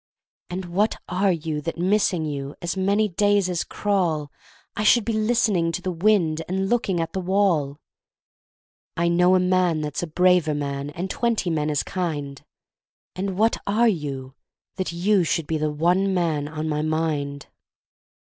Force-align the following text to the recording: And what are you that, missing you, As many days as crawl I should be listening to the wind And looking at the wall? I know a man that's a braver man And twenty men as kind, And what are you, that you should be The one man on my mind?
And 0.49 0.65
what 0.65 0.95
are 1.07 1.31
you 1.31 1.61
that, 1.61 1.77
missing 1.77 2.25
you, 2.25 2.55
As 2.59 2.75
many 2.75 3.07
days 3.07 3.47
as 3.51 3.63
crawl 3.63 4.31
I 4.75 4.83
should 4.83 5.05
be 5.05 5.13
listening 5.13 5.71
to 5.73 5.81
the 5.83 5.91
wind 5.91 6.41
And 6.49 6.69
looking 6.69 6.99
at 6.99 7.13
the 7.13 7.19
wall? 7.19 7.77
I 8.97 9.07
know 9.09 9.35
a 9.35 9.39
man 9.39 9.81
that's 9.81 10.01
a 10.01 10.07
braver 10.07 10.55
man 10.55 10.89
And 10.89 11.07
twenty 11.07 11.51
men 11.51 11.69
as 11.69 11.83
kind, 11.83 12.43
And 13.15 13.37
what 13.37 13.57
are 13.67 13.87
you, 13.87 14.33
that 14.77 14.91
you 14.91 15.23
should 15.23 15.45
be 15.45 15.59
The 15.59 15.71
one 15.71 16.15
man 16.15 16.47
on 16.47 16.67
my 16.67 16.81
mind? 16.81 17.45